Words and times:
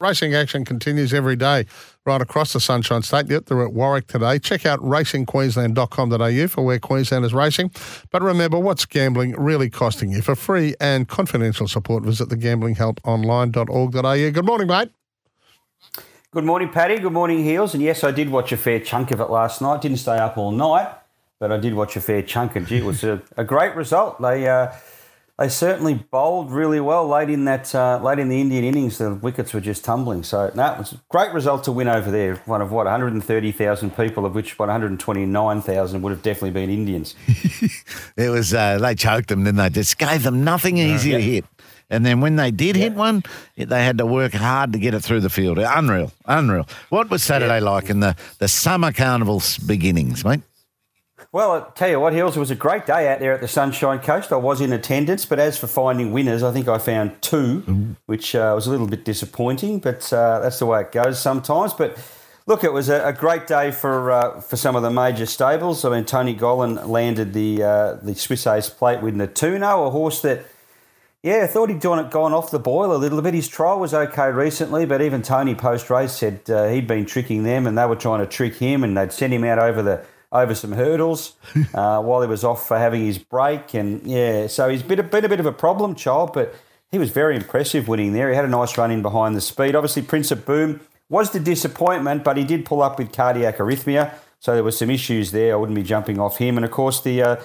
Racing 0.00 0.34
action 0.34 0.64
continues 0.64 1.12
every 1.12 1.36
day 1.36 1.66
right 2.06 2.22
across 2.22 2.54
the 2.54 2.60
Sunshine 2.60 3.02
State. 3.02 3.28
Yep, 3.28 3.44
they're 3.46 3.62
at 3.62 3.74
Warwick 3.74 4.06
today. 4.06 4.38
Check 4.38 4.64
out 4.64 4.80
racingqueensland.com.au 4.80 6.48
for 6.48 6.64
where 6.64 6.78
Queensland 6.78 7.26
is 7.26 7.34
racing. 7.34 7.70
But 8.10 8.22
remember, 8.22 8.58
what's 8.58 8.86
gambling 8.86 9.32
really 9.32 9.68
costing 9.68 10.10
you? 10.10 10.22
For 10.22 10.34
free 10.34 10.74
and 10.80 11.06
confidential 11.06 11.68
support, 11.68 12.04
visit 12.04 12.30
thegamblinghelponline.org.au. 12.30 14.30
Good 14.30 14.46
morning, 14.46 14.68
mate. 14.68 14.88
Good 16.30 16.44
morning, 16.44 16.70
Paddy. 16.70 16.98
Good 16.98 17.12
morning, 17.12 17.44
Heals. 17.44 17.74
And 17.74 17.82
yes, 17.82 18.02
I 18.02 18.10
did 18.10 18.30
watch 18.30 18.52
a 18.52 18.56
fair 18.56 18.80
chunk 18.80 19.10
of 19.10 19.20
it 19.20 19.28
last 19.28 19.60
night. 19.60 19.82
Didn't 19.82 19.98
stay 19.98 20.16
up 20.16 20.38
all 20.38 20.50
night, 20.50 20.90
but 21.38 21.52
I 21.52 21.58
did 21.58 21.74
watch 21.74 21.94
a 21.96 22.00
fair 22.00 22.22
chunk. 22.22 22.56
And 22.56 22.66
gee, 22.66 22.78
it 22.78 22.86
was 22.86 23.04
a, 23.04 23.20
a 23.36 23.44
great 23.44 23.76
result. 23.76 24.22
They 24.22 24.48
uh, 24.48 24.72
they 25.40 25.48
certainly 25.48 25.94
bowled 25.94 26.52
really 26.52 26.80
well 26.80 27.08
late 27.08 27.30
in 27.30 27.46
that 27.46 27.74
uh, 27.74 27.98
late 28.02 28.18
in 28.18 28.28
the 28.28 28.38
Indian 28.38 28.62
innings. 28.62 28.98
The 28.98 29.14
wickets 29.14 29.54
were 29.54 29.60
just 29.62 29.82
tumbling. 29.82 30.22
So 30.22 30.50
that 30.54 30.78
was 30.78 30.92
a 30.92 31.00
great 31.08 31.32
result 31.32 31.64
to 31.64 31.72
win 31.72 31.88
over 31.88 32.10
there. 32.10 32.36
One 32.44 32.60
of 32.60 32.70
what 32.70 32.84
130,000 32.84 33.96
people, 33.96 34.26
of 34.26 34.34
which 34.34 34.58
129,000 34.58 36.02
would 36.02 36.10
have 36.10 36.22
definitely 36.22 36.50
been 36.50 36.68
Indians. 36.68 37.14
it 38.18 38.28
was 38.28 38.52
uh, 38.52 38.76
they 38.76 38.94
choked 38.94 39.28
them, 39.28 39.44
didn't 39.44 39.56
they? 39.56 39.70
Just 39.70 39.96
gave 39.96 40.24
them 40.24 40.44
nothing 40.44 40.76
easy 40.76 41.12
to 41.12 41.20
hit. 41.22 41.46
And 41.88 42.04
then 42.04 42.20
when 42.20 42.36
they 42.36 42.50
did 42.50 42.76
hit 42.76 42.92
one, 42.92 43.22
they 43.56 43.82
had 43.82 43.96
to 43.96 44.06
work 44.06 44.34
hard 44.34 44.74
to 44.74 44.78
get 44.78 44.92
it 44.92 45.00
through 45.00 45.20
the 45.20 45.30
field. 45.30 45.58
Unreal, 45.58 46.12
unreal. 46.26 46.68
What 46.90 47.08
was 47.08 47.22
Saturday 47.22 47.58
yeah. 47.60 47.70
like 47.70 47.88
in 47.88 48.00
the, 48.00 48.14
the 48.38 48.46
summer 48.46 48.92
carnival's 48.92 49.56
beginnings, 49.56 50.22
mate? 50.22 50.42
Well, 51.32 51.52
I 51.52 51.70
tell 51.76 51.88
you 51.88 52.00
what, 52.00 52.12
Hills, 52.12 52.36
it 52.36 52.40
was 52.40 52.50
a 52.50 52.56
great 52.56 52.86
day 52.86 53.08
out 53.12 53.20
there 53.20 53.32
at 53.32 53.40
the 53.40 53.46
Sunshine 53.46 54.00
Coast. 54.00 54.32
I 54.32 54.36
was 54.36 54.60
in 54.60 54.72
attendance, 54.72 55.24
but 55.26 55.38
as 55.38 55.56
for 55.56 55.68
finding 55.68 56.10
winners, 56.10 56.42
I 56.42 56.50
think 56.50 56.66
I 56.66 56.78
found 56.78 57.22
2 57.22 57.36
mm-hmm. 57.36 57.92
which 58.06 58.34
uh, 58.34 58.50
was 58.52 58.66
a 58.66 58.70
little 58.70 58.88
bit 58.88 59.04
disappointing, 59.04 59.78
but 59.78 60.12
uh, 60.12 60.40
that's 60.40 60.58
the 60.58 60.66
way 60.66 60.80
it 60.80 60.90
goes 60.90 61.20
sometimes. 61.20 61.72
But 61.72 61.96
look, 62.46 62.64
it 62.64 62.72
was 62.72 62.88
a, 62.88 63.06
a 63.06 63.12
great 63.12 63.46
day 63.46 63.70
for 63.70 64.10
uh, 64.10 64.40
for 64.40 64.56
some 64.56 64.74
of 64.74 64.82
the 64.82 64.90
major 64.90 65.24
stables. 65.24 65.84
I 65.84 65.90
mean, 65.90 66.04
Tony 66.04 66.34
Gollan 66.34 66.88
landed 66.88 67.32
the 67.32 67.62
uh, 67.62 67.92
the 68.02 68.16
Swiss 68.16 68.44
Ace 68.48 68.68
Plate 68.68 69.00
with 69.00 69.14
Natuno, 69.14 69.86
a 69.86 69.90
horse 69.90 70.22
that. 70.22 70.46
Yeah, 71.22 71.42
I 71.44 71.48
thought 71.48 71.68
he'd 71.68 71.82
gone, 71.82 72.08
gone 72.08 72.32
off 72.32 72.50
the 72.50 72.58
boil 72.58 72.96
a 72.96 72.96
little 72.96 73.20
bit. 73.20 73.34
His 73.34 73.46
trial 73.46 73.78
was 73.78 73.92
okay 73.92 74.30
recently, 74.30 74.86
but 74.86 75.02
even 75.02 75.20
Tony 75.20 75.54
post 75.54 75.90
race 75.90 76.12
said 76.12 76.40
uh, 76.48 76.68
he'd 76.68 76.86
been 76.86 77.04
tricking 77.04 77.42
them 77.42 77.66
and 77.66 77.76
they 77.76 77.84
were 77.84 77.94
trying 77.94 78.20
to 78.20 78.26
trick 78.26 78.54
him 78.54 78.82
and 78.82 78.96
they'd 78.96 79.12
send 79.12 79.34
him 79.34 79.44
out 79.44 79.58
over 79.58 79.82
the 79.82 80.02
over 80.32 80.54
some 80.54 80.72
hurdles 80.72 81.34
uh, 81.74 82.00
while 82.00 82.22
he 82.22 82.28
was 82.28 82.44
off 82.44 82.66
for 82.66 82.78
having 82.78 83.04
his 83.04 83.18
break. 83.18 83.74
And 83.74 84.02
yeah, 84.06 84.46
so 84.46 84.68
he's 84.68 84.82
been 84.82 85.00
a, 85.00 85.02
been 85.02 85.24
a 85.24 85.28
bit 85.28 85.40
of 85.40 85.46
a 85.46 85.52
problem 85.52 85.94
child, 85.94 86.32
but 86.32 86.54
he 86.90 86.98
was 86.98 87.10
very 87.10 87.36
impressive 87.36 87.88
winning 87.88 88.12
there. 88.12 88.28
He 88.30 88.36
had 88.36 88.44
a 88.44 88.48
nice 88.48 88.76
run 88.76 88.90
in 88.90 89.02
behind 89.02 89.36
the 89.36 89.40
speed. 89.40 89.74
Obviously, 89.74 90.02
Prince 90.02 90.30
of 90.30 90.44
Boom 90.44 90.80
was 91.08 91.30
the 91.30 91.40
disappointment, 91.40 92.24
but 92.24 92.36
he 92.36 92.44
did 92.44 92.64
pull 92.64 92.82
up 92.82 92.98
with 92.98 93.12
cardiac 93.12 93.58
arrhythmia. 93.58 94.14
So 94.38 94.54
there 94.54 94.64
were 94.64 94.72
some 94.72 94.90
issues 94.90 95.32
there. 95.32 95.52
I 95.52 95.56
wouldn't 95.56 95.76
be 95.76 95.82
jumping 95.82 96.18
off 96.18 96.38
him. 96.38 96.56
And 96.56 96.64
of 96.64 96.70
course, 96.70 97.00
the 97.00 97.22
uh, 97.22 97.36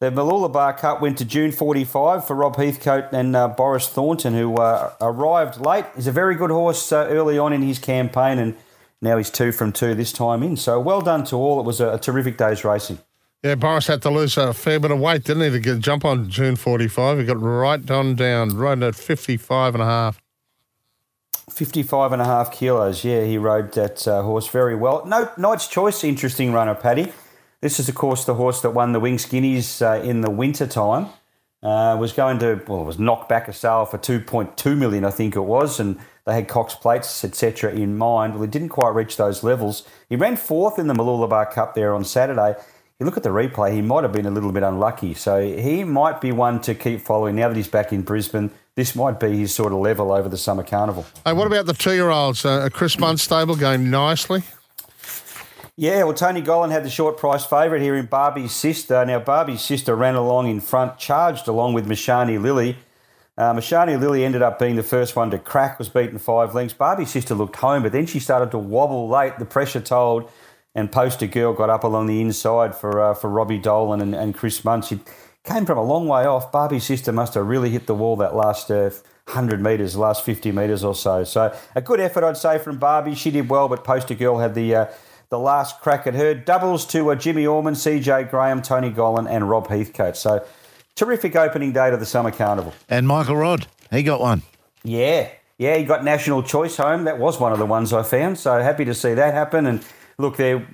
the 0.00 0.10
Mooloolaba 0.10 0.78
Cup 0.78 1.02
went 1.02 1.18
to 1.18 1.26
June 1.26 1.52
45 1.52 2.26
for 2.26 2.34
Rob 2.34 2.56
Heathcote 2.56 3.12
and 3.12 3.36
uh, 3.36 3.48
Boris 3.48 3.86
Thornton, 3.86 4.32
who 4.32 4.54
uh, 4.56 4.94
arrived 4.98 5.60
late. 5.60 5.84
He's 5.94 6.06
a 6.06 6.12
very 6.12 6.36
good 6.36 6.50
horse 6.50 6.90
uh, 6.90 7.06
early 7.10 7.36
on 7.36 7.52
in 7.52 7.60
his 7.60 7.78
campaign 7.78 8.38
and 8.38 8.56
now 9.00 9.16
he's 9.16 9.30
two 9.30 9.52
from 9.52 9.72
two 9.72 9.94
this 9.94 10.12
time 10.12 10.42
in. 10.42 10.56
So 10.56 10.78
well 10.80 11.00
done 11.00 11.24
to 11.26 11.36
all. 11.36 11.60
It 11.60 11.66
was 11.66 11.80
a, 11.80 11.94
a 11.94 11.98
terrific 11.98 12.36
day's 12.36 12.64
racing. 12.64 12.98
Yeah, 13.42 13.54
Boris 13.54 13.86
had 13.86 14.02
to 14.02 14.10
lose 14.10 14.36
a 14.36 14.52
fair 14.52 14.78
bit 14.78 14.90
of 14.90 15.00
weight, 15.00 15.24
didn't 15.24 15.44
he, 15.44 15.50
to 15.50 15.60
get, 15.60 15.78
jump 15.78 16.04
on 16.04 16.28
June 16.28 16.56
45. 16.56 17.20
He 17.20 17.24
got 17.24 17.40
right 17.40 17.90
on 17.90 18.14
down, 18.14 18.50
right 18.50 18.80
at 18.82 18.94
55 18.94 19.74
and 19.74 19.82
a 19.82 19.86
half. 19.86 20.20
55 21.50 22.12
and 22.12 22.20
a 22.20 22.26
half 22.26 22.52
kilos. 22.52 23.02
Yeah, 23.02 23.24
he 23.24 23.38
rode 23.38 23.72
that 23.72 24.06
uh, 24.06 24.22
horse 24.22 24.48
very 24.48 24.74
well. 24.74 25.06
No, 25.06 25.30
Knight's 25.38 25.66
Choice, 25.68 26.04
interesting 26.04 26.52
runner, 26.52 26.74
Paddy. 26.74 27.12
This 27.62 27.80
is, 27.80 27.88
of 27.88 27.94
course, 27.94 28.26
the 28.26 28.34
horse 28.34 28.60
that 28.60 28.70
won 28.70 28.92
the 28.92 29.00
Wing 29.00 29.16
Skinnies 29.16 29.80
uh, 29.80 30.02
in 30.02 30.20
the 30.20 30.30
winter 30.30 30.66
time. 30.66 31.06
Uh, 31.62 31.94
was 31.98 32.14
going 32.14 32.38
to, 32.38 32.62
well, 32.66 32.80
it 32.82 32.84
was 32.84 32.98
knocked 32.98 33.28
back 33.28 33.46
a 33.46 33.52
sale 33.52 33.84
for 33.84 33.98
2.2 33.98 34.78
million, 34.78 35.04
I 35.04 35.10
think 35.10 35.36
it 35.36 35.40
was, 35.40 35.78
and 35.78 35.98
they 36.26 36.34
had 36.34 36.48
Cox 36.48 36.74
plates, 36.74 37.24
etc., 37.24 37.72
in 37.72 37.96
mind. 37.96 38.34
Well, 38.34 38.42
he 38.42 38.48
didn't 38.48 38.68
quite 38.68 38.94
reach 38.94 39.16
those 39.16 39.42
levels. 39.42 39.86
He 40.08 40.16
ran 40.16 40.36
fourth 40.36 40.78
in 40.78 40.86
the 40.86 40.94
Mooloolaba 40.94 41.52
Cup 41.52 41.74
there 41.74 41.94
on 41.94 42.04
Saturday. 42.04 42.54
You 42.98 43.06
look 43.06 43.16
at 43.16 43.22
the 43.22 43.30
replay, 43.30 43.72
he 43.72 43.80
might 43.80 44.02
have 44.02 44.12
been 44.12 44.26
a 44.26 44.30
little 44.30 44.52
bit 44.52 44.62
unlucky. 44.62 45.14
So 45.14 45.40
he 45.40 45.84
might 45.84 46.20
be 46.20 46.32
one 46.32 46.60
to 46.62 46.74
keep 46.74 47.00
following 47.00 47.36
now 47.36 47.48
that 47.48 47.56
he's 47.56 47.66
back 47.66 47.92
in 47.92 48.02
Brisbane. 48.02 48.50
This 48.76 48.94
might 48.94 49.18
be 49.18 49.38
his 49.38 49.54
sort 49.54 49.72
of 49.72 49.78
level 49.78 50.12
over 50.12 50.28
the 50.28 50.36
summer 50.36 50.62
carnival. 50.62 51.06
Hey, 51.24 51.32
what 51.32 51.46
about 51.46 51.64
the 51.66 51.72
two-year-olds? 51.72 52.44
Uh, 52.44 52.68
Chris 52.70 52.96
Munce 52.96 53.20
stable 53.20 53.56
going 53.56 53.90
nicely. 53.90 54.42
Yeah, 55.76 56.04
well, 56.04 56.12
Tony 56.12 56.42
Gollan 56.42 56.70
had 56.70 56.84
the 56.84 56.90
short 56.90 57.16
price 57.16 57.46
favourite 57.46 57.80
here 57.80 57.96
in 57.96 58.04
Barbie's 58.04 58.52
sister. 58.52 59.02
Now, 59.06 59.18
Barbie's 59.18 59.62
sister 59.62 59.96
ran 59.96 60.14
along 60.14 60.48
in 60.48 60.60
front, 60.60 60.98
charged 60.98 61.48
along 61.48 61.72
with 61.72 61.88
Mashani 61.88 62.40
Lily. 62.40 62.76
Uh, 63.40 63.54
Mashani 63.54 63.98
Lily 63.98 64.22
ended 64.22 64.42
up 64.42 64.58
being 64.58 64.76
the 64.76 64.82
first 64.82 65.16
one 65.16 65.30
to 65.30 65.38
crack, 65.38 65.78
was 65.78 65.88
beaten 65.88 66.18
five 66.18 66.54
lengths. 66.54 66.74
Barbie's 66.74 67.08
sister 67.08 67.34
looked 67.34 67.56
home, 67.56 67.82
but 67.82 67.90
then 67.90 68.04
she 68.04 68.20
started 68.20 68.50
to 68.50 68.58
wobble 68.58 69.08
late. 69.08 69.38
The 69.38 69.46
pressure 69.46 69.80
told, 69.80 70.30
and 70.74 70.92
Poster 70.92 71.26
Girl 71.26 71.54
got 71.54 71.70
up 71.70 71.82
along 71.82 72.06
the 72.06 72.20
inside 72.20 72.74
for 72.74 73.00
uh, 73.00 73.14
for 73.14 73.30
Robbie 73.30 73.56
Dolan 73.56 74.02
and, 74.02 74.14
and 74.14 74.34
Chris 74.34 74.60
Munce. 74.60 74.90
She 74.90 75.00
came 75.42 75.64
from 75.64 75.78
a 75.78 75.82
long 75.82 76.06
way 76.06 76.26
off. 76.26 76.52
Barbie's 76.52 76.84
sister 76.84 77.12
must 77.12 77.32
have 77.32 77.46
really 77.46 77.70
hit 77.70 77.86
the 77.86 77.94
wall 77.94 78.14
that 78.16 78.36
last 78.36 78.70
uh, 78.70 78.90
100 79.24 79.62
metres, 79.62 79.96
last 79.96 80.22
50 80.22 80.52
metres 80.52 80.84
or 80.84 80.94
so. 80.94 81.24
So 81.24 81.56
a 81.74 81.80
good 81.80 81.98
effort, 81.98 82.24
I'd 82.24 82.36
say, 82.36 82.58
from 82.58 82.76
Barbie. 82.76 83.14
She 83.14 83.30
did 83.30 83.48
well, 83.48 83.70
but 83.70 83.84
Poster 83.84 84.14
Girl 84.14 84.40
had 84.40 84.54
the 84.54 84.74
uh, 84.74 84.86
the 85.30 85.38
last 85.38 85.80
crack 85.80 86.06
at 86.06 86.12
her. 86.12 86.34
Doubles 86.34 86.84
to 86.88 87.10
uh, 87.10 87.14
Jimmy 87.14 87.46
Orman, 87.46 87.72
CJ 87.72 88.28
Graham, 88.28 88.60
Tony 88.60 88.90
Gollan, 88.90 89.26
and 89.30 89.48
Rob 89.48 89.68
Heathcote. 89.68 90.18
So 90.18 90.44
terrific 91.00 91.34
opening 91.34 91.72
day 91.72 91.90
to 91.90 91.96
the 91.96 92.04
Summer 92.04 92.30
Carnival. 92.30 92.74
And 92.86 93.08
Michael 93.08 93.36
Rodd, 93.36 93.66
he 93.90 94.02
got 94.02 94.20
one. 94.20 94.42
Yeah, 94.84 95.30
yeah, 95.56 95.78
he 95.78 95.84
got 95.84 96.04
National 96.04 96.42
Choice 96.42 96.76
home. 96.76 97.04
That 97.04 97.18
was 97.18 97.40
one 97.40 97.52
of 97.52 97.58
the 97.58 97.64
ones 97.64 97.90
I 97.94 98.02
found. 98.02 98.38
So 98.38 98.60
happy 98.60 98.84
to 98.84 98.92
see 98.92 99.14
that 99.14 99.32
happen. 99.32 99.64
And 99.64 99.82
look, 100.18 100.36
there, 100.36 100.66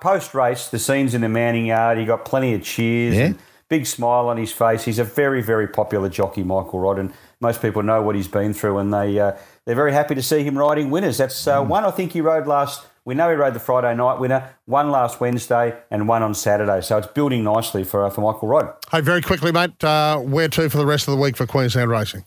post 0.00 0.32
race, 0.32 0.68
the 0.68 0.78
scenes 0.78 1.12
in 1.12 1.22
the 1.22 1.28
Manning 1.28 1.66
Yard, 1.66 1.98
he 1.98 2.04
got 2.04 2.24
plenty 2.24 2.54
of 2.54 2.62
cheers. 2.62 3.16
Yeah. 3.16 3.32
Big 3.68 3.86
smile 3.86 4.28
on 4.28 4.36
his 4.36 4.52
face. 4.52 4.84
He's 4.84 5.00
a 5.00 5.04
very, 5.04 5.42
very 5.42 5.66
popular 5.66 6.08
jockey, 6.08 6.44
Michael 6.44 6.78
Rodd, 6.78 6.98
and 6.98 7.12
most 7.40 7.60
people 7.60 7.82
know 7.82 8.00
what 8.00 8.14
he's 8.14 8.28
been 8.28 8.54
through, 8.54 8.78
and 8.78 8.92
they 8.92 9.18
uh, 9.18 9.32
they're 9.64 9.74
very 9.74 9.92
happy 9.92 10.14
to 10.14 10.22
see 10.22 10.44
him 10.44 10.58
riding 10.58 10.90
winners. 10.90 11.18
That's 11.18 11.46
uh, 11.48 11.62
mm. 11.62 11.68
one 11.68 11.84
I 11.84 11.90
think 11.90 12.12
he 12.12 12.20
rode 12.20 12.46
last 12.46 12.86
we 13.04 13.14
know 13.14 13.28
he 13.28 13.34
rode 13.34 13.54
the 13.54 13.60
Friday 13.60 13.94
night 13.96 14.20
winner, 14.20 14.56
one 14.66 14.90
last 14.90 15.20
Wednesday, 15.20 15.76
and 15.90 16.06
one 16.06 16.22
on 16.22 16.34
Saturday. 16.34 16.80
So 16.80 16.98
it's 16.98 17.08
building 17.08 17.42
nicely 17.42 17.84
for, 17.84 18.04
uh, 18.04 18.10
for 18.10 18.20
Michael 18.20 18.48
Rodd. 18.48 18.72
Hey, 18.90 19.00
very 19.00 19.22
quickly, 19.22 19.50
mate, 19.50 19.82
uh, 19.82 20.18
where 20.18 20.48
to 20.48 20.70
for 20.70 20.78
the 20.78 20.86
rest 20.86 21.08
of 21.08 21.16
the 21.16 21.20
week 21.20 21.36
for 21.36 21.46
Queensland 21.46 21.90
Racing? 21.90 22.22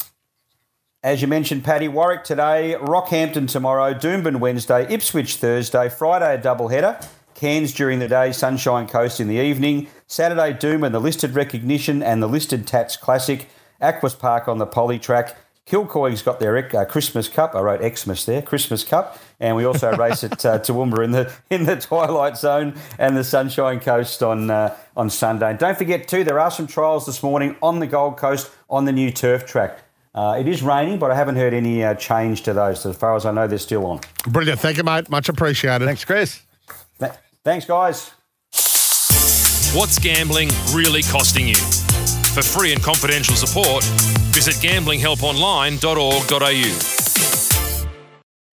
As 1.02 1.22
you 1.22 1.28
mentioned, 1.28 1.64
Paddy, 1.64 1.88
Warwick 1.88 2.24
today, 2.24 2.76
Rockhampton 2.80 3.48
tomorrow, 3.48 3.94
Doomben 3.94 4.40
Wednesday, 4.40 4.92
Ipswich 4.92 5.36
Thursday, 5.36 5.88
Friday 5.88 6.34
a 6.34 6.38
double 6.42 6.70
header, 6.70 7.00
Cairns 7.36 7.74
during 7.74 8.00
the 8.00 8.08
day, 8.08 8.32
Sunshine 8.32 8.88
Coast 8.88 9.20
in 9.20 9.28
the 9.28 9.36
evening, 9.36 9.88
Saturday 10.08 10.52
Doomben, 10.54 10.92
the 10.92 11.00
listed 11.00 11.36
recognition 11.36 12.02
and 12.02 12.24
the 12.24 12.28
listed 12.28 12.66
Tats 12.66 12.98
Classic, 12.98 13.48
Aquis 13.80 14.16
Park 14.16 14.48
on 14.48 14.58
the 14.58 14.66
Poly 14.66 14.98
track, 14.98 15.38
Kilcoy's 15.66 16.22
got 16.22 16.40
their 16.40 16.58
uh, 16.76 16.86
Christmas 16.86 17.28
Cup. 17.28 17.56
I 17.56 17.62
wrote 17.62 17.98
Xmas 17.98 18.26
there, 18.26 18.42
Christmas 18.42 18.84
Cup, 18.84 19.20
and 19.40 19.56
we 19.56 19.66
also 19.66 19.92
race 19.98 20.24
at 20.24 20.46
uh, 20.46 20.60
Toowoomba 20.60 21.04
in 21.04 21.12
the 21.12 21.34
in 21.50 21.66
the 21.66 21.76
Twilight 21.76 22.38
Zone 22.38 22.76
and 23.00 23.18
the 23.18 23.24
Sunshine 23.24 23.80
Coast 23.80 24.22
on 24.22 24.52
uh, 24.52 24.76
on 24.96 25.10
Sunday. 25.10 25.50
And 25.50 25.60
don't 25.60 25.78
forget 25.78 26.08
too, 26.08 26.24
there 26.24 26.40
are 26.40 26.52
some 26.52 26.68
trials 26.68 27.08
this 27.08 27.24
morning 27.24 27.56
on 27.64 27.80
the 27.80 27.88
Gold 27.88 28.18
Coast 28.18 28.52
on 28.70 28.86
the 28.86 28.92
new 28.92 29.12
turf 29.12 29.46
track. 29.48 29.80
Uh, 30.14 30.38
it 30.40 30.48
is 30.48 30.62
raining, 30.62 30.98
but 31.00 31.12
I 31.12 31.16
haven't 31.16 31.36
heard 31.36 31.54
any 31.54 31.84
uh, 31.84 31.96
change 31.96 32.44
to 32.44 32.54
those. 32.54 32.86
As 32.86 32.96
far 32.96 33.16
as 33.16 33.26
I 33.26 33.32
know, 33.32 33.48
they're 33.48 33.58
still 33.58 33.86
on. 33.88 34.00
Brilliant, 34.28 34.60
thank 34.60 34.78
you, 34.78 34.84
mate. 34.84 35.10
Much 35.10 35.30
appreciated. 35.30 35.84
Thanks, 35.84 36.06
Chris. 36.06 36.42
Th- 37.00 37.12
thanks, 37.44 37.66
guys. 37.66 38.12
What's 39.76 40.00
gambling 40.00 40.52
really 40.72 41.02
costing 41.02 41.48
you? 41.50 41.56
For 42.36 42.44
free 42.44 42.74
and 42.74 42.84
confidential 42.84 43.38
support, 43.38 43.86
visit 44.36 44.56
gamblinghelponline.org.au. 44.56 47.05